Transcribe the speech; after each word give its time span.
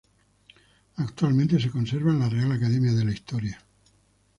Actualmente 0.97 1.59
se 1.59 1.69
conserva 1.69 2.09
en 2.09 2.17
la 2.17 2.27
Real 2.27 2.51
Academia 2.51 2.91
de 2.91 3.05
la 3.05 3.11
Historia. 3.11 3.61